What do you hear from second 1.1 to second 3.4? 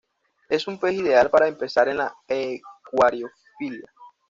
para empezar en la acuariofilia.